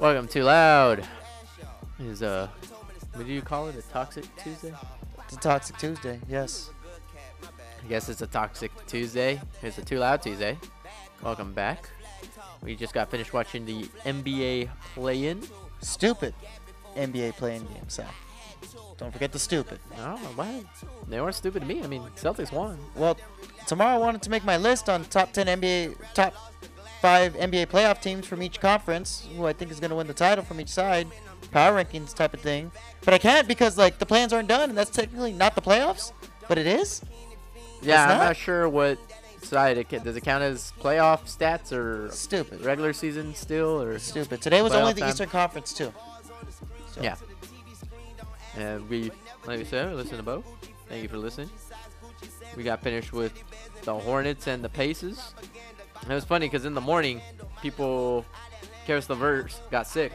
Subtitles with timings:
[0.00, 1.06] Welcome to Loud.
[2.00, 2.48] Is uh,
[3.12, 3.76] what do you call it?
[3.76, 4.72] A toxic Tuesday?
[5.24, 6.70] It's a Toxic Tuesday, yes.
[7.84, 9.38] I guess it's a toxic Tuesday.
[9.60, 10.56] It's a Too Loud Tuesday.
[11.22, 11.90] Welcome back.
[12.62, 15.42] We just got finished watching the NBA play-in.
[15.82, 16.34] Stupid
[16.96, 18.06] NBA play-in game, So
[18.96, 19.78] Don't forget the stupid.
[19.98, 20.60] Oh, wow.
[21.06, 21.82] They weren't stupid to me.
[21.82, 22.78] I mean, Celtics won.
[22.96, 23.18] Well,
[23.66, 26.34] tomorrow I wanted to make my list on top 10 NBA, top
[27.02, 30.14] five NBA playoff teams from each conference, who I think is going to win the
[30.14, 31.08] title from each side,
[31.50, 32.70] power rankings type of thing.
[33.04, 36.12] But I can't because like the plans aren't done, and that's technically not the playoffs,
[36.48, 37.02] but it is.
[37.82, 38.36] Yeah, I'm not?
[38.36, 38.98] sure what
[39.42, 42.60] side it ca- does it count as playoff stats or Stupid.
[42.60, 44.40] regular season still or Stupid.
[44.40, 45.10] Today was only the time.
[45.10, 45.92] Eastern Conference too.
[46.92, 47.16] So, yeah.
[48.56, 49.10] And we,
[49.44, 50.44] like I said, listen to both.
[50.88, 51.50] Thank you for listening.
[52.56, 53.32] We got finished with
[53.82, 55.34] the Hornets and the Pacers.
[56.02, 57.20] And it was funny because in the morning,
[57.60, 58.24] people,
[58.86, 60.12] Caris LeVert got sick.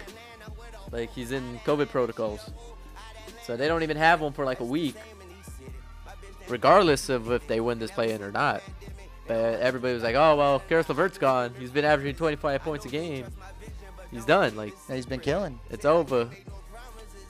[0.91, 2.49] Like he's in COVID protocols.
[3.43, 4.95] So they don't even have one for like a week.
[6.49, 8.61] Regardless of if they win this play-in or not.
[9.27, 11.53] But everybody was like, oh, well, Caris LeVert's gone.
[11.59, 13.25] He's been averaging 25 points a game.
[14.11, 14.55] He's done.
[14.55, 15.59] Like, yeah, he's been killing.
[15.69, 16.29] it's over.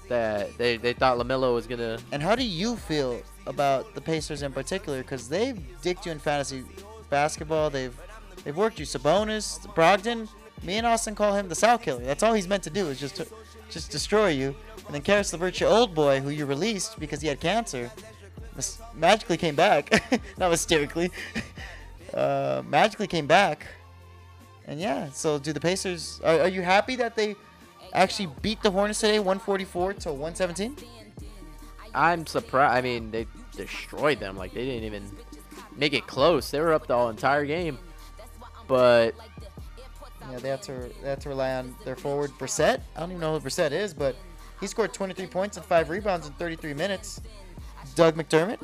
[0.09, 1.99] That they, they thought LaMelo was gonna.
[2.13, 5.01] And how do you feel about the Pacers in particular?
[5.01, 6.63] Because they've dicked you in fantasy
[7.09, 7.69] basketball.
[7.69, 7.99] They've
[8.43, 8.85] they've worked you.
[8.85, 10.27] Sabonis, Brogdon.
[10.63, 12.03] Me and Austin call him the South Killer.
[12.03, 13.27] That's all he's meant to do is just to,
[13.69, 14.55] just destroy you.
[14.85, 17.91] And then Caris LeVert, your old boy, who you released because he had cancer,
[18.55, 19.91] mis- magically came back.
[20.37, 21.11] Not mysterically.
[22.13, 23.67] Uh, magically came back.
[24.65, 26.19] And yeah, so do the Pacers?
[26.23, 27.35] Are, are you happy that they
[27.93, 30.77] actually beat the Hornets today, 144 to 117?
[31.93, 32.77] I'm surprised.
[32.77, 34.37] I mean, they destroyed them.
[34.37, 35.03] Like they didn't even
[35.75, 36.49] make it close.
[36.49, 37.77] They were up the entire game.
[38.67, 39.15] But
[40.31, 42.81] Yeah, they have to they have to rely on their forward Brissett.
[42.95, 44.15] I don't even know who Brissett is, but
[44.59, 47.21] he scored 23 points and five rebounds in 33 minutes.
[47.95, 48.59] Doug McDermott,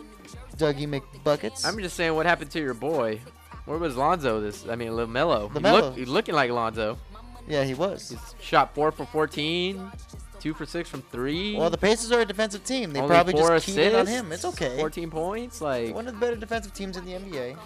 [0.57, 1.65] Dougie McBuckets.
[1.65, 3.19] I'm just saying, what happened to your boy?
[3.65, 4.41] Where was Lonzo?
[4.41, 5.51] This, I mean, LaMelo.
[5.51, 5.71] He LaMelo.
[5.81, 6.97] look, he's looking like Lonzo.
[7.47, 8.09] yeah, he was.
[8.09, 9.91] He's shot four for 14,
[10.39, 11.55] two for six from three.
[11.55, 12.91] Well, the Pacers are a defensive team.
[12.91, 14.31] They only probably just keyed in on him.
[14.31, 14.77] It's okay.
[14.77, 17.57] 14 points, like One of the better defensive teams in the NBA.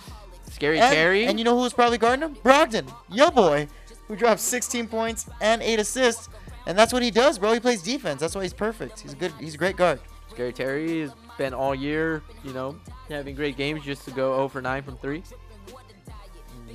[0.49, 1.25] Scary And, Terry.
[1.25, 2.35] and you know who was probably guarding him?
[2.37, 3.67] Brogdon, yo boy,
[4.07, 6.29] who dropped 16 points and eight assists.
[6.65, 7.53] And that's what he does, bro.
[7.53, 8.19] He plays defense.
[8.19, 8.99] That's why he's perfect.
[8.99, 9.31] He's a good.
[9.39, 10.01] He's a great guard.
[10.29, 14.49] Scary Terry has been all year, you know, having great games just to go 0
[14.49, 15.23] for 9 from three.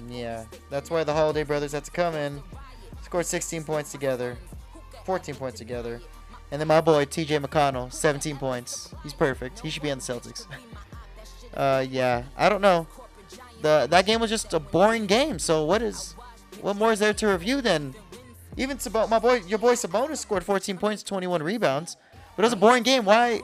[0.09, 2.43] Yeah, that's why the Holiday brothers had to come in,
[3.03, 4.37] scored 16 points together,
[5.05, 6.01] 14 points together,
[6.51, 7.39] and then my boy T.J.
[7.39, 8.95] McConnell, 17 points.
[9.03, 9.61] He's perfect.
[9.61, 10.47] He should be on the Celtics.
[11.55, 12.87] uh, yeah, I don't know.
[13.63, 15.39] The that game was just a boring game.
[15.39, 16.13] So what is,
[16.61, 17.95] what more is there to review than?
[18.57, 21.97] Even Sabo- my boy, your boy Sabonis scored 14 points, 21 rebounds,
[22.37, 23.05] but it was a boring game.
[23.05, 23.41] Why?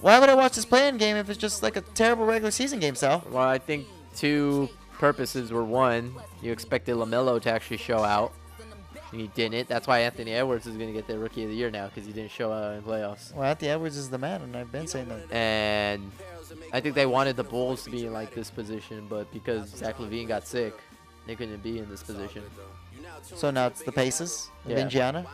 [0.00, 2.78] Why would I watch this playing game if it's just like a terrible regular season
[2.78, 3.24] game, Sal?
[3.30, 4.68] Well, I think two
[4.98, 8.32] purposes were one, you expected LaMelo to actually show out.
[9.10, 9.68] And he didn't.
[9.68, 12.06] That's why Anthony Edwards is going to get the Rookie of the Year now because
[12.06, 13.34] he didn't show out in playoffs.
[13.34, 15.32] Well, Anthony Edwards is the man, and I've been saying that.
[15.32, 16.12] And
[16.72, 19.98] I think they wanted the Bulls to be in like this position, but because Zach
[19.98, 20.74] LaVine got sick,
[21.26, 22.42] they couldn't be in this position.
[23.22, 24.78] So now it's the Paces of Yeah.
[24.78, 25.26] Indiana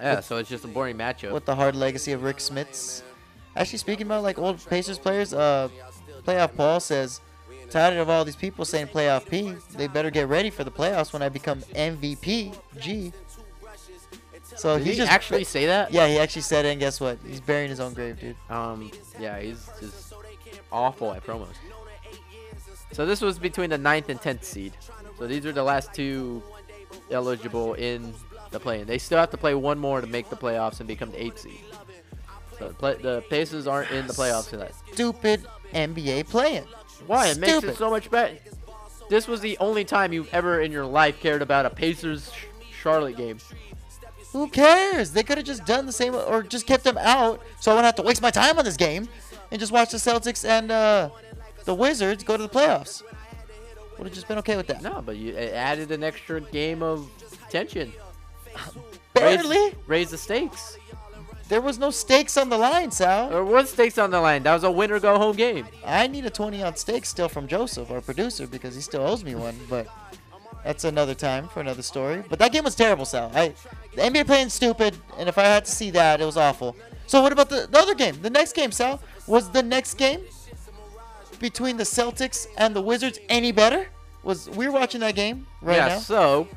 [0.00, 1.32] Yeah, so it's just a boring matchup.
[1.32, 3.02] with the hard legacy of Rick Smits.
[3.54, 5.68] Actually, speaking about like old Pacers players, uh,
[6.24, 7.20] playoff Paul says,
[7.70, 9.54] tired of all these people saying playoff P.
[9.76, 12.54] They better get ready for the playoffs when I become MVP.
[12.80, 13.12] G.
[14.56, 15.92] So Did he he just actually say that?
[15.92, 17.18] Yeah, he actually said it, and guess what?
[17.26, 18.36] He's burying his own grave, dude.
[18.50, 20.11] Um, yeah, he's just
[20.72, 21.54] awful at promos.
[22.92, 24.72] So this was between the 9th and 10th seed.
[25.18, 26.42] So these are the last two
[27.10, 28.12] eligible in
[28.50, 28.86] the play-in.
[28.86, 31.38] They still have to play one more to make the playoffs and become the 8th
[31.38, 31.60] seed.
[32.58, 34.72] So the, play- the Pacers aren't in the playoffs tonight.
[34.92, 36.64] Stupid NBA playing.
[37.06, 37.28] Why?
[37.28, 38.36] It makes it so much better.
[39.08, 42.30] This was the only time you've ever in your life cared about a Pacers
[42.82, 43.38] Charlotte game.
[44.32, 45.12] Who cares?
[45.12, 47.86] They could have just done the same or just kept them out so I wouldn't
[47.86, 49.08] have to waste my time on this game
[49.52, 51.10] and just watch the Celtics and uh,
[51.64, 53.02] the Wizards go to the playoffs.
[53.98, 54.82] Would have just been okay with that.
[54.82, 57.08] No, but you it added an extra game of
[57.50, 57.92] tension.
[59.14, 59.56] Barely.
[59.56, 60.78] Raise, raise the stakes.
[61.48, 63.28] There was no stakes on the line, Sal.
[63.28, 64.42] There was stakes on the line.
[64.42, 65.66] That was a win or go home game.
[65.84, 69.22] I need a 20 ounce steak still from Joseph, our producer, because he still owes
[69.22, 69.56] me one.
[69.68, 69.86] But
[70.64, 72.24] that's another time for another story.
[72.26, 73.30] But that game was terrible, Sal.
[73.34, 73.52] I
[73.94, 76.74] The NBA playing stupid, and if I had to see that, it was awful.
[77.12, 78.22] So what about the, the other game?
[78.22, 78.98] The next game, Sal?
[79.26, 80.22] Was the next game
[81.40, 83.88] between the Celtics and the Wizards any better?
[84.22, 85.98] Was we were watching that game right yeah, now?
[85.98, 86.48] so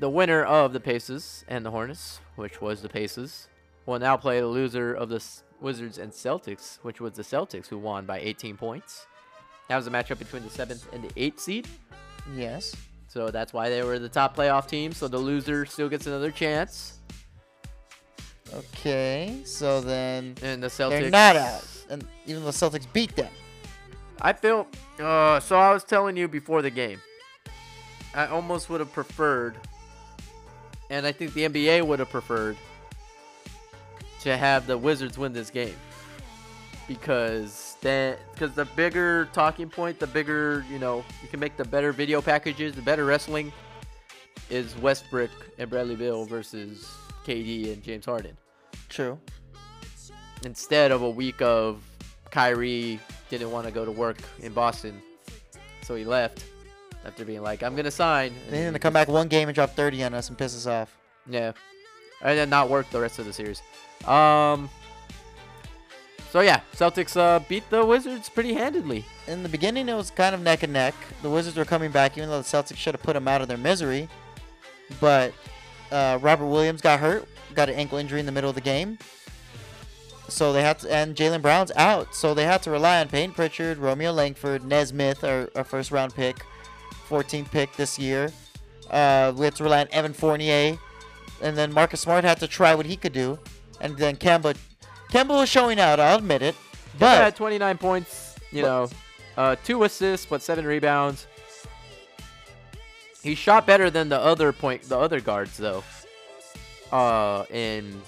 [0.00, 3.46] the winner of the Pacers and the Hornets, which was the Pacers,
[3.86, 5.24] will now play the loser of the
[5.60, 9.06] Wizards and Celtics, which was the Celtics, who won by 18 points.
[9.68, 11.68] That was a matchup between the seventh and the eighth seed.
[12.34, 12.74] Yes.
[13.06, 14.90] So that's why they were the top playoff team.
[14.90, 16.97] So the loser still gets another chance.
[18.54, 19.40] Okay.
[19.44, 20.90] So then And the Celtics.
[20.90, 23.30] they're not out, and even though the Celtics beat them.
[24.20, 24.66] I feel.
[24.98, 27.00] Uh, so I was telling you before the game.
[28.14, 29.56] I almost would have preferred,
[30.90, 32.56] and I think the NBA would have preferred,
[34.22, 35.76] to have the Wizards win this game.
[36.88, 41.64] Because then, because the bigger talking point, the bigger you know, you can make the
[41.64, 43.52] better video packages, the better wrestling,
[44.48, 46.90] is Westbrook and Bradley Beal versus
[47.28, 48.36] KD and James Harden
[48.88, 49.18] True.
[50.44, 51.82] instead of a week of
[52.30, 52.98] Kyrie
[53.28, 55.02] didn't want to go to work in Boston,
[55.82, 56.44] so he left
[57.04, 59.54] after being like, "I'm gonna sign." and They then to come back one game and
[59.54, 60.96] drop 30 on us and piss us off.
[61.28, 61.52] Yeah,
[62.22, 63.60] and then not work the rest of the series.
[64.06, 64.70] Um.
[66.30, 69.04] So yeah, Celtics uh, beat the Wizards pretty handedly.
[69.26, 70.94] In the beginning, it was kind of neck and neck.
[71.22, 73.48] The Wizards were coming back, even though the Celtics should have put them out of
[73.48, 74.08] their misery.
[75.00, 75.32] But
[75.90, 78.98] uh, Robert Williams got hurt, got an ankle injury in the middle of the game.
[80.28, 82.14] So they had to, and Jaylen Brown's out.
[82.14, 86.14] So they had to rely on Payne Pritchard, Romeo Langford, Nesmith, our, our first round
[86.14, 86.36] pick,
[87.08, 88.30] 14th pick this year.
[88.90, 90.78] Uh, we had to rely on Evan Fournier.
[91.40, 93.38] And then Marcus Smart had to try what he could do.
[93.80, 94.56] And then Kemba.
[95.10, 96.54] Kemba was showing out, I'll admit it.
[96.54, 98.88] Kemba But had 29 points, you But- know,
[99.36, 101.26] uh, two assists, but seven rebounds.
[103.22, 105.82] He shot better than the other point, the other guards though.
[106.92, 108.00] Uh, in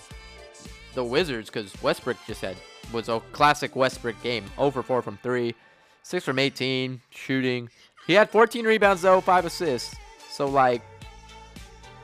[0.94, 2.56] the Wizards, because Westbrook just had
[2.92, 4.44] was a classic Westbrook game.
[4.58, 5.54] Over four from three,
[6.02, 7.68] six from 18 shooting.
[8.06, 9.94] He had 14 rebounds though, five assists.
[10.30, 10.82] So like,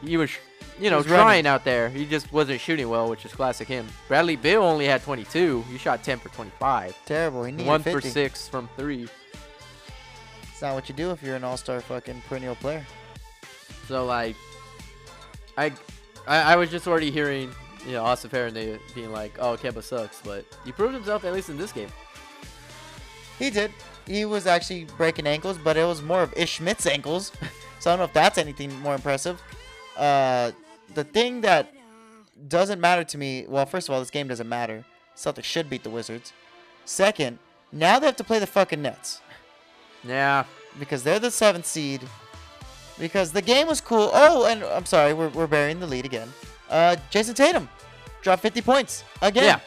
[0.02, 0.31] he was,
[0.79, 1.25] you know, was running.
[1.25, 1.88] trying out there.
[1.88, 3.87] He just wasn't shooting well, which is classic him.
[4.09, 5.64] Bradley Beal only had 22.
[5.70, 6.94] He shot 10 for 25.
[7.06, 7.44] terrible.
[7.44, 8.00] He needed One 50.
[8.00, 9.09] for six from three.
[10.56, 12.82] It's not what you do if you're an all-star fucking perennial player.
[13.88, 14.37] So like,
[15.58, 15.70] I,
[16.26, 17.50] I, I was just already hearing,
[17.85, 18.55] you know, Austin Farron
[18.94, 21.91] being like, "Oh, Kemba sucks," but he proved himself at least in this game.
[23.38, 23.70] He did.
[24.06, 27.32] He was actually breaking ankles, but it was more of Ish Smith's ankles.
[27.79, 29.43] so I don't know if that's anything more impressive.
[29.94, 30.52] Uh,
[30.94, 31.70] the thing that
[32.49, 34.87] doesn't matter to me, well, first of all, this game doesn't matter.
[35.17, 36.32] Celtics should beat the Wizards.
[36.87, 37.41] Second,
[37.73, 39.20] now they have to play the fucking Nets
[40.06, 40.44] Yeah,
[40.79, 42.03] because they're the seventh seed.
[42.99, 44.11] Because the game was cool.
[44.12, 46.32] Oh, and I'm sorry, we're, we're burying the lead again.
[46.70, 47.69] Uh, Jayson Tatum
[48.23, 49.45] dropped 50 points again.
[49.45, 49.61] yeah.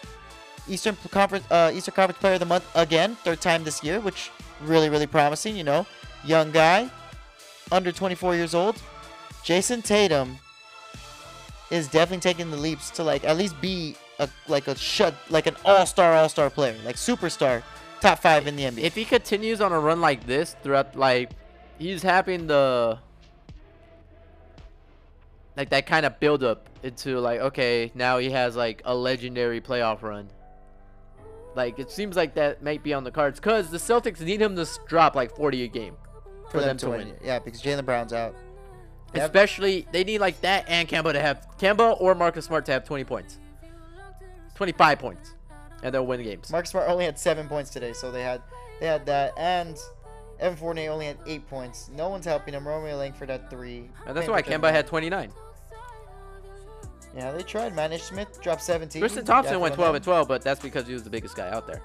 [0.67, 4.29] Eastern Conference uh, Eastern Conference Player of the Month again, third time this year, which
[4.61, 5.55] really really promising.
[5.57, 5.85] You know,
[6.23, 6.89] young guy,
[7.71, 8.79] under 24 years old.
[9.43, 10.37] Jayson Tatum
[11.71, 15.47] is definitely taking the leaps to like at least be a like a shut like
[15.47, 17.63] an all star all star player, like superstar,
[18.01, 18.79] top five in the NBA.
[18.79, 21.31] If he continues on a run like this throughout, like,
[21.77, 22.99] he's having the,
[25.57, 29.61] like that kind of build up into like, okay, now he has like a legendary
[29.61, 30.29] playoff run.
[31.55, 34.55] Like it seems like that might be on the cards because the Celtics need him
[34.55, 35.95] to drop like 40 a game
[36.49, 37.13] for, them, to win.
[37.23, 38.35] yeah, because Jaylen Brown's out.
[39.13, 39.23] Yep.
[39.25, 42.85] Especially, they need like that and Kemba to have Kemba or Marcus Smart to have
[42.85, 43.39] 20 points,
[44.55, 45.33] 25 points,
[45.83, 46.51] and they'll win games.
[46.51, 48.41] Marcus Smart only had seven points today, so they had
[48.79, 49.77] they had that, and
[50.39, 51.89] Evan Fournier only had eight points.
[51.93, 52.67] No one's helping him.
[52.67, 53.89] Romeo Langford had three.
[54.05, 55.31] and that's Payne why Kemba had 29.
[57.15, 57.75] Yeah, they tried.
[57.75, 57.91] man.
[57.91, 59.01] Ish Smith dropped 17.
[59.01, 61.65] Tristan Thompson went 12 and 12, but that's because he was the biggest guy out
[61.65, 61.81] there.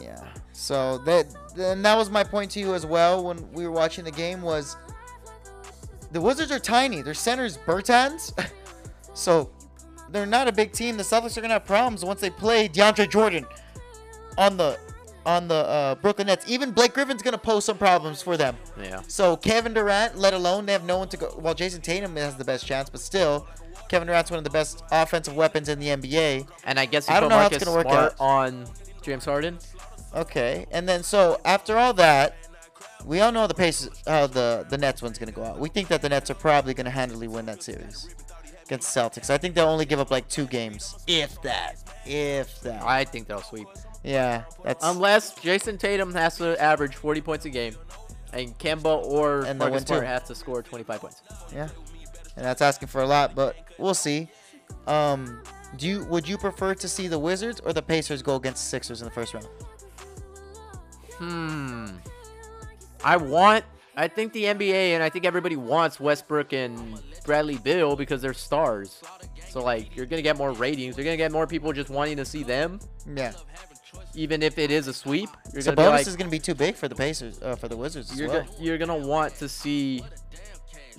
[0.00, 0.22] Yeah.
[0.52, 4.04] So that and that was my point to you as well when we were watching
[4.04, 4.76] the game was
[6.12, 7.02] the Wizards are tiny.
[7.02, 8.32] Their center's Bertans.
[9.14, 9.50] so
[10.10, 10.96] they're not a big team.
[10.96, 13.46] The Celtics are gonna have problems once they play DeAndre Jordan
[14.36, 14.78] on the
[15.26, 16.48] on the uh, Brooklyn Nets.
[16.48, 18.56] Even Blake Griffin's gonna pose some problems for them.
[18.80, 19.02] Yeah.
[19.08, 21.34] So Kevin Durant, let alone they have no one to go.
[21.38, 23.46] Well, Jayson Tatum has the best chance, but still,
[23.88, 26.48] Kevin Durant's one of the best offensive weapons in the NBA.
[26.64, 28.20] And I guess you I don't know how it's Marcus gonna work Smart out.
[28.20, 28.64] on
[29.02, 29.58] James Harden.
[30.14, 32.34] Okay, and then so after all that,
[33.04, 35.58] we all know the pace how the the Nets one's gonna go out.
[35.58, 38.14] We think that the Nets are probably gonna handily win that series
[38.68, 39.30] against Celtics.
[39.30, 42.82] I think they'll only give up like two games, if that, if that.
[42.82, 43.66] I think they'll sweep.
[44.04, 47.74] Yeah, that's Unless Jayson Tatum has to average 40 points a game,
[48.32, 50.06] and Kemba or And they'll Marcus Smart too.
[50.06, 51.22] has to score 25 points.
[51.52, 51.68] yeah.
[52.36, 54.28] and that's asking for a lot, but we'll see.
[54.86, 55.42] Um,
[55.76, 58.68] do you would you prefer to see the Wizards or the Pacers go against the
[58.68, 59.48] Sixers in the first round?
[61.16, 61.86] Hmm.
[63.04, 63.64] I want.
[63.96, 68.32] I think the NBA and I think everybody wants Westbrook and Bradley Beal because they're
[68.34, 69.00] stars.
[69.50, 70.96] So like you're gonna get more ratings.
[70.96, 72.80] You're gonna get more people just wanting to see them,
[73.14, 73.32] Yeah.
[74.14, 75.28] even if it is a sweep.
[75.52, 77.56] You're So gonna be bonus like, is gonna be too big for the Pacers, uh,
[77.56, 78.42] for the Wizards as you're well.
[78.42, 80.02] go- you're gonna want to see.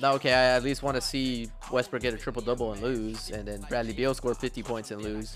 [0.02, 3.32] No, Okay, I at least want to see Westbrook get a triple double and lose,
[3.32, 5.36] and then Bradley Beal score 50 points and lose.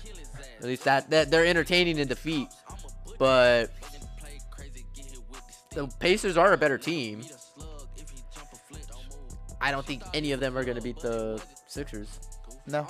[0.58, 2.48] At least that, that they're entertaining in defeat,
[3.18, 3.70] but
[5.74, 7.22] the Pacers are a better team.
[9.64, 12.20] I don't think any of them are gonna beat the Sixers.
[12.66, 12.86] No,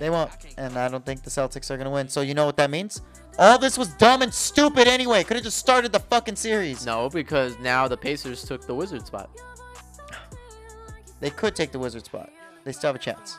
[0.00, 2.08] they won't, and I don't think the Celtics are gonna win.
[2.08, 3.00] So you know what that means?
[3.38, 5.22] All this was dumb and stupid anyway.
[5.22, 6.84] Could have just started the fucking series.
[6.84, 9.30] No, because now the Pacers took the Wizard spot,
[11.20, 12.28] They could take the Wizard spot.
[12.64, 13.38] They still have a chance.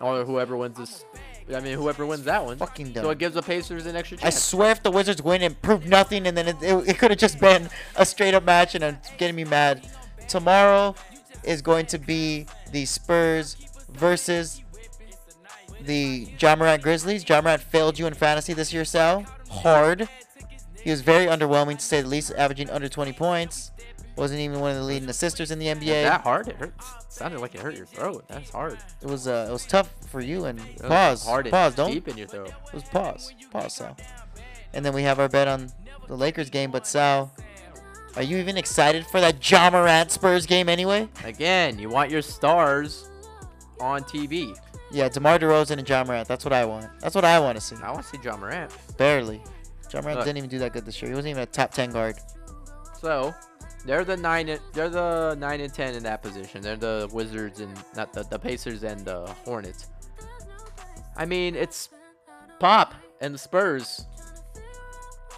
[0.00, 1.04] or whoever wins this.
[1.52, 2.56] I mean, whoever wins that one.
[2.58, 3.02] Fucking dumb.
[3.02, 5.86] So it gives the Pacers an extra I swear if the Wizards win and prove
[5.86, 8.84] nothing, and then it, it, it could have just been a straight up match, and
[8.84, 9.88] it's getting me mad.
[10.28, 10.94] Tomorrow
[11.46, 13.56] is going to be the Spurs
[13.92, 14.62] versus
[15.82, 17.28] the Ja Morant Grizzlies.
[17.28, 19.24] Ja Morant failed you in fantasy this year, Sal.
[19.50, 20.08] Hard.
[20.82, 23.70] He was very underwhelming to say the least, averaging under 20 points.
[24.16, 26.04] Wasn't even one of the leading assisters in the NBA.
[26.04, 26.48] that hard?
[26.48, 26.86] It hurts.
[27.10, 28.24] sounded like it hurt your throat.
[28.28, 28.78] That's hard.
[29.02, 30.46] It was uh, it was tough for you.
[30.46, 31.74] And It pause, Hard pause.
[31.74, 32.48] Don't deep in your throat.
[32.68, 33.34] It was pause.
[33.50, 33.96] Pause, Sal.
[34.72, 35.70] And then we have our bet on
[36.08, 36.70] the Lakers game.
[36.70, 37.30] But Sal,
[38.16, 41.08] are you even excited for that Ja Morant Spurs game anyway?
[41.24, 43.08] Again, you want your stars
[43.80, 44.56] on TV.
[44.90, 46.26] Yeah, DeMar DeRozan and Ja Morant.
[46.28, 46.86] That's what I want.
[47.00, 47.76] That's what I want to see.
[47.82, 48.72] I want to see Ja Morant.
[48.96, 49.42] Barely.
[49.92, 50.24] Ja Morant Look.
[50.26, 51.10] didn't even do that good this year.
[51.10, 52.16] He wasn't even a top 10 guard.
[53.00, 53.34] So,
[53.84, 54.48] they're the nine.
[54.48, 56.60] and- They're the nine and ten in that position.
[56.62, 59.88] They're the Wizards and not the the Pacers and the Hornets.
[61.16, 61.88] I mean, it's
[62.58, 64.06] Pop and the Spurs.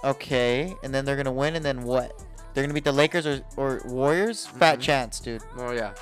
[0.04, 2.24] Okay, and then they're gonna win, and then what?
[2.54, 4.46] They're gonna beat the Lakers or, or Warriors?
[4.46, 4.82] Fat Mhm.
[4.82, 5.42] chance, dude.
[5.56, 5.92] Oh yeah.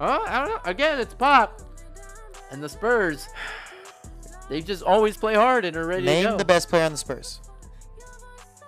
[0.00, 0.60] Oh, I don't know.
[0.64, 1.60] Again, it's Pop
[2.50, 3.28] and the Spurs.
[4.48, 6.28] They just always play hard and are ready to go.
[6.30, 7.40] Name the best player on the Spurs.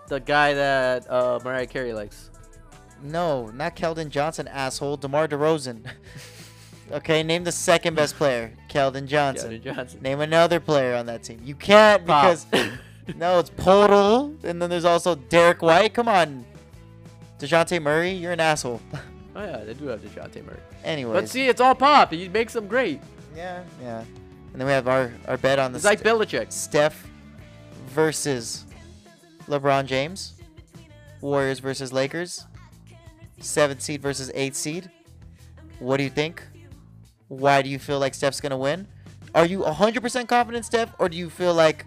[0.09, 2.31] the guy that uh, Mariah Carey likes.
[3.03, 4.97] No, not Keldon Johnson, asshole.
[4.99, 5.85] DeMar DeRozan.
[6.93, 8.53] okay, name the second best player.
[8.71, 9.51] Keldon Johnson.
[9.51, 10.01] Keldon Johnson.
[10.03, 11.41] Name another player on that team.
[11.45, 12.23] You can't Pop.
[12.23, 12.47] because
[13.17, 15.93] no, it's Poeltl, and then there's also Derrick White.
[15.93, 16.45] Come on,
[17.39, 18.81] Dejounte Murray, you're an asshole.
[19.39, 20.57] Oh yeah, they do have DeJounte Murray.
[20.83, 22.11] Anyways, But see, it's all Pop.
[22.11, 23.03] He makes them great.
[23.37, 23.99] yeah, yeah.
[24.01, 26.51] And then we have our our bet on the It's like Ste- Belichick.
[26.51, 27.07] Steph
[27.89, 28.65] versus
[29.47, 30.35] LeBron James.
[31.21, 32.47] Warriors versus Lakers.
[33.39, 34.91] Seventh seed versus eighth seed.
[35.81, 36.43] What do you think?
[37.29, 38.87] Why do you feel like Steph's going to win?
[39.35, 41.85] Are you 100% confident, Steph, or do you feel like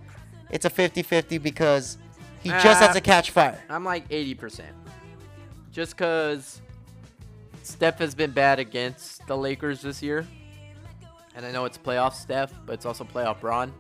[0.52, 1.98] it's a 50 50 because
[2.44, 3.60] he just has Uh, to catch fire?
[3.70, 4.62] I'm like 80%.
[5.80, 6.60] Just because
[7.64, 10.28] Steph has been bad against the Lakers this year.
[11.38, 13.72] And I know it's playoff Steph, but it's also playoff Bron.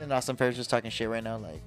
[0.00, 1.62] And Austin Ferris just talking shit right now, like,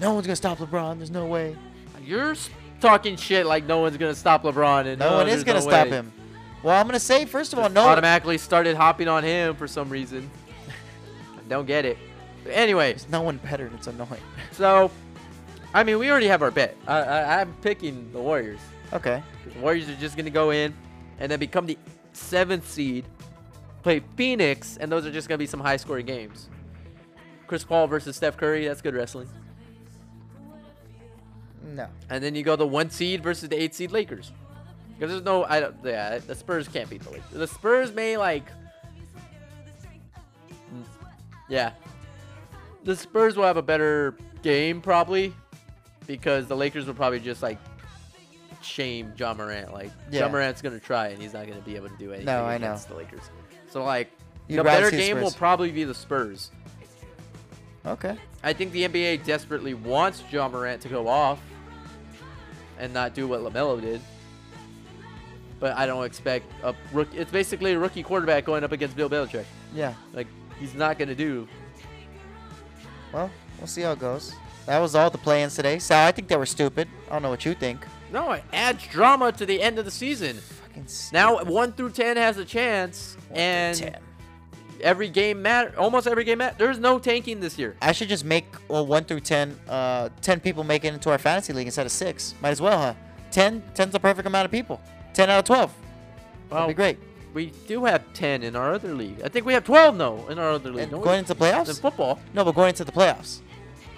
[0.00, 0.98] no one's to stop LeBron.
[0.98, 1.56] There's no way.
[2.04, 2.36] You're
[2.80, 4.86] talking shit like no one's to stop LeBron.
[4.86, 5.96] And No no, one is to no stop way.
[5.96, 6.12] him.
[6.62, 7.88] Well, I'm to say, first of all, Just no.
[7.88, 10.30] automatically started hopping on him for some reason.
[11.36, 11.98] I don't get it.
[12.44, 13.68] But anyway, There's no one better.
[13.74, 14.22] It's annoying.
[14.52, 14.92] so,
[15.74, 16.76] I mean, we already have our bet.
[16.86, 18.60] I, I, I'm picking the Warriors.
[18.92, 19.22] Okay.
[19.52, 20.74] The Warriors are just going to go in
[21.20, 21.78] and then become the
[22.12, 23.04] seventh seed,
[23.82, 26.48] play Phoenix, and those are just going to be some high scoring games.
[27.46, 29.28] Chris Paul versus Steph Curry, that's good wrestling.
[31.62, 31.86] No.
[32.08, 34.32] And then you go the one seed versus the eight seed Lakers.
[34.98, 37.30] Because there's no, I don't, yeah, the Spurs can't beat the Lakers.
[37.30, 38.44] The Spurs may like,
[40.74, 40.84] Mm,
[41.48, 41.72] yeah,
[42.84, 45.32] the Spurs will have a better game probably,
[46.08, 47.58] because the Lakers will probably just like
[48.60, 49.72] shame Ja Morant.
[49.72, 50.22] Like Yeah.
[50.22, 52.58] Ja Morant's gonna try and he's not gonna be able to do anything No, I
[52.58, 52.66] know.
[52.66, 53.22] against the Lakers.
[53.70, 54.10] So like,
[54.48, 56.50] You'd the better game will probably be the Spurs.
[57.86, 58.16] Okay.
[58.42, 61.38] I think the NBA desperately wants Ja Morant to go off
[62.78, 64.00] and not do what LaMelo did.
[65.60, 67.18] But I don't expect a rookie.
[67.18, 69.44] It's basically a rookie quarterback going up against Bill Belichick.
[69.74, 69.92] Yeah.
[70.14, 71.46] Like he's not gonna do.
[73.12, 74.34] Well, we'll see how it goes.
[74.68, 75.78] That was all the play-ins today.
[75.78, 76.88] Sal, I think they were stupid.
[77.08, 77.86] I don't know what you think.
[78.12, 80.36] No, it adds drama to the end of the season.
[80.36, 83.96] Fucking Now one through ten has a chance, and 10.
[84.82, 85.72] every game matter.
[85.78, 86.54] Almost every game matter.
[86.58, 87.76] There's no tanking this year.
[87.80, 91.18] I should just make well, 1 through 10, uh, 10 people make it into our
[91.18, 92.34] fantasy league instead of 6.
[92.42, 92.94] Might as well, huh?
[93.30, 94.80] 10, 10's the perfect amount of people.
[95.14, 95.74] 10 out of 12.
[96.50, 96.98] Well, That'd be great.
[97.34, 99.20] we do have 10 in our other league.
[99.24, 100.82] I think we have 12 no in our other league.
[100.84, 101.04] And don't we?
[101.04, 101.80] going into in playoffs?
[101.80, 102.18] football.
[102.34, 103.40] No, but going into the playoffs.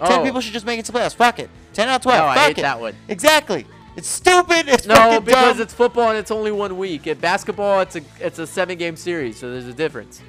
[0.01, 1.15] Oh, Ten people should just make it to playoffs.
[1.15, 1.49] Fuck it.
[1.73, 2.19] Ten out of twelve.
[2.19, 2.61] no, I Fuck hate it.
[2.63, 2.95] that one.
[3.07, 3.65] Exactly.
[3.95, 4.67] It's stupid.
[4.67, 5.61] It's No, fucking because dumb.
[5.61, 7.07] it's football and it's only one week.
[7.07, 10.21] In basketball, it's a it's a seven game series, so there's a difference.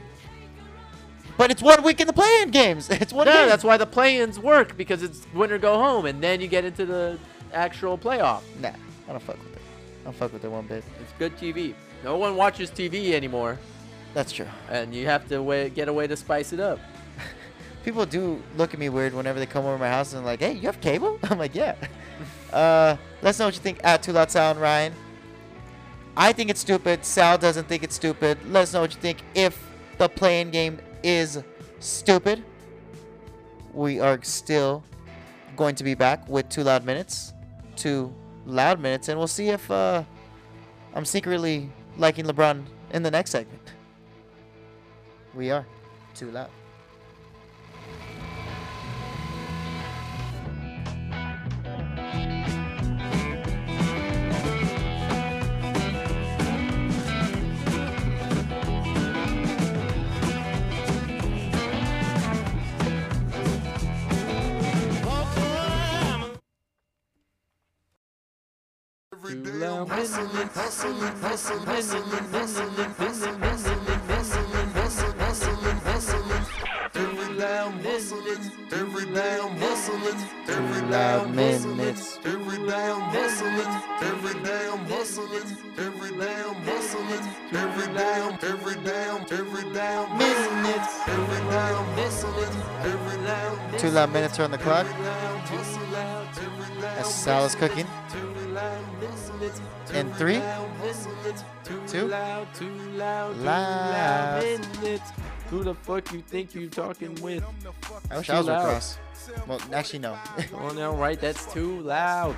[1.38, 2.90] But it's one week in the play-in games.
[2.90, 3.48] It's one No, game.
[3.48, 6.64] that's why the play-ins work because it's win or go home, and then you get
[6.64, 7.18] into the
[7.54, 8.42] actual playoff.
[8.60, 8.68] Nah,
[9.08, 9.62] I don't fuck with it.
[10.02, 10.84] I don't fuck with it one bit.
[11.00, 11.74] It's good TV.
[12.04, 13.58] No one watches TV anymore,
[14.12, 14.46] That's true.
[14.70, 16.78] and you have to wa get a way to spice it up.
[17.84, 20.52] People do look at me weird whenever they come over my house and like, hey,
[20.52, 21.18] you have cable?
[21.24, 21.74] I'm like, yeah.
[22.52, 24.92] uh, let's know what you think at Too Loud Sound, Ryan.
[26.16, 27.04] I think it's stupid.
[27.04, 28.38] Sal doesn't think it's stupid.
[28.50, 29.66] Let us know what you think if
[29.98, 31.42] the playing game is
[31.80, 32.44] stupid.
[33.72, 34.84] We are still
[35.56, 37.32] going to be back with two loud minutes,
[37.76, 38.12] two
[38.44, 40.04] loud minutes, and we'll see if uh,
[40.94, 43.72] I'm secretly liking LeBron in the next segment.
[45.34, 45.66] We are
[46.14, 46.50] too loud.
[70.02, 70.50] Hustling,
[80.48, 82.16] every Two damn loud hustling, minutes.
[82.16, 83.38] hustling, hustling,
[88.98, 94.86] hustling, minutes, hustling, Two loud minutes are on the clock
[96.98, 97.86] as Sal is cooking.
[99.94, 100.40] In three,
[101.88, 104.42] two, loud, too loud, loud.
[105.50, 107.44] Who the fuck you think you're talking with?
[108.10, 108.60] I wish I was loud.
[108.60, 108.98] across.
[109.46, 110.16] Well, actually, no.
[110.54, 111.20] Oh no, right?
[111.20, 112.36] That's too loud.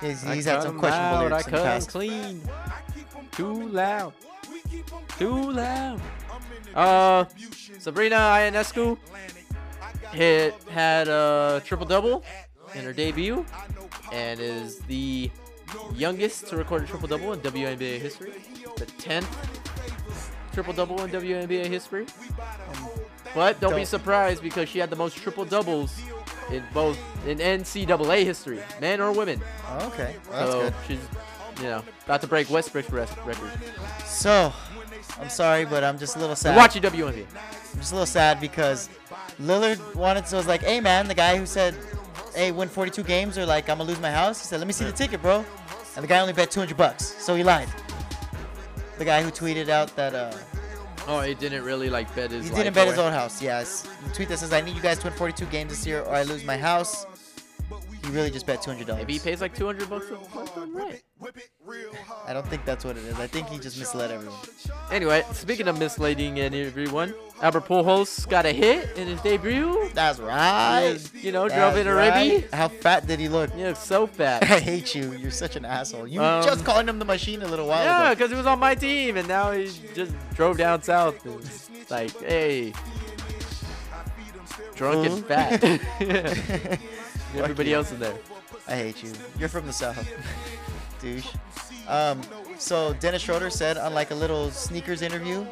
[0.00, 1.88] he's he's had some questionable loud, lyrics I in the past.
[1.88, 2.42] clean.
[3.32, 4.12] Too loud.
[5.18, 6.00] Too loud.
[6.74, 7.24] Uh,
[7.78, 8.98] Sabrina Ionescu
[10.12, 12.22] hit had a triple double
[12.74, 13.44] in her debut,
[14.12, 15.30] and is the
[15.94, 18.32] youngest to record a triple double in WNBA history.
[18.76, 19.28] The tenth
[20.52, 22.06] triple double in WNBA history.
[23.34, 26.00] But don't be surprised because she had the most triple doubles
[26.50, 29.40] in both in NCAA history, men or women.
[29.68, 30.74] Oh, okay, well, that's so good.
[30.88, 33.52] she's, you know, about to break Westbrook's record.
[34.04, 34.52] So,
[35.20, 36.56] I'm sorry, but I'm just a little sad.
[36.56, 37.26] We're watching WNBA.
[37.72, 38.88] I'm just a little sad because
[39.40, 41.74] Lillard wanted to was like, hey man, the guy who said,
[42.34, 44.40] hey, win 42 games or like I'm gonna lose my house.
[44.40, 45.44] He said, let me see the ticket, bro.
[45.96, 47.68] And the guy only bet 200 bucks, so he lied.
[48.98, 50.32] The guy who tweeted out that uh,
[51.06, 52.42] Oh, he didn't really like bet his.
[52.48, 53.42] House He didn't bet his own house.
[53.42, 56.02] Yes, the tweet that says, I need you guys to win 42 games this year
[56.02, 57.06] or I lose my house.
[58.02, 59.00] He really just bet 200 dollars.
[59.00, 60.94] Maybe he pays like 200 bucks a month on.
[62.26, 63.18] I don't think that's what it is.
[63.18, 64.38] I think he just misled everyone.
[64.90, 69.90] Anyway, speaking of misleading everyone, Albert Pujols got a hit in his debut.
[69.94, 70.98] That's right.
[71.12, 72.32] He, you know, drove in a right.
[72.32, 72.46] ribby.
[72.52, 73.52] How fat did he look?
[73.52, 74.42] He Yeah, so fat.
[74.50, 75.12] I hate you.
[75.12, 76.06] You're such an asshole.
[76.06, 78.04] You Um, just calling him the machine a little while Yeah, ago.
[78.04, 81.24] Yeah, because he was on my team, and now he just drove down south.
[81.26, 82.72] And it's like, hey,
[84.74, 86.78] drunk and fat.
[87.36, 88.14] Everybody else in there.
[88.68, 89.12] I hate you.
[89.38, 90.08] You're from the south,
[91.00, 91.26] douche.
[91.88, 92.20] Um,
[92.58, 95.44] so Dennis Schroeder said on like a little sneakers interview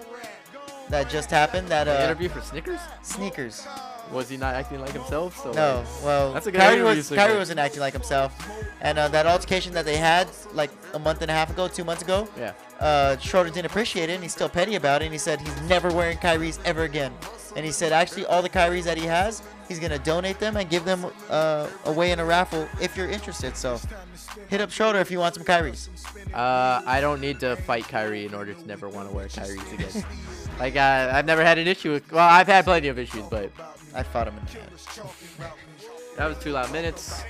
[0.88, 2.80] that just happened that uh, interview for Snickers?
[3.02, 3.66] sneakers.
[4.12, 5.36] Was he not acting like himself?
[5.42, 7.10] So No, like, well, That's a good Kyrie was.
[7.10, 8.32] Kyrie wasn't acting like himself,
[8.80, 11.84] and uh, that altercation that they had like a month and a half ago, two
[11.84, 12.54] months ago, yeah.
[12.80, 15.06] uh, Schroeder didn't appreciate it, and he's still petty about it.
[15.06, 17.12] And he said he's never wearing Kyrie's ever again.
[17.56, 20.68] And he said actually all the Kyries that he has, he's gonna donate them and
[20.68, 23.56] give them uh, away in a raffle if you're interested.
[23.56, 23.80] So
[24.48, 25.88] hit up Schroeder if you want some Kyries.
[26.32, 29.72] Uh, I don't need to fight Kyrie in order to never want to wear Kyrie's
[29.72, 30.04] again.
[30.58, 32.10] like, uh, I've never had an issue with.
[32.12, 33.50] Well, I've had plenty of issues, but
[33.94, 35.52] I fought him in the head.
[36.18, 37.22] That was two loud minutes.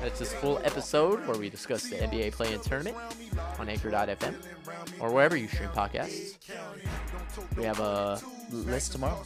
[0.00, 2.96] That's this full episode where we discuss the NBA play-in tournament
[3.58, 4.34] on Anchor.fm
[5.00, 6.36] or wherever you stream podcasts.
[7.56, 8.20] We have a
[8.52, 9.20] List tomorrow.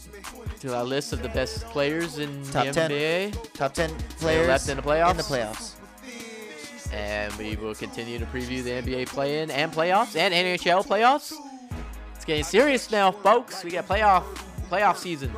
[0.61, 2.91] to our list of the best players in Top the 10.
[2.91, 5.11] NBA, Top 10 players left in the playoffs?
[5.11, 5.75] In the playoffs.
[6.95, 11.35] and we will continue to preview the NBA play-in and playoffs and NHL playoffs.
[12.15, 13.63] It's getting serious now, folks.
[13.63, 14.25] We got playoff
[14.71, 15.33] playoff season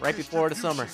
[0.00, 0.86] right before the summer.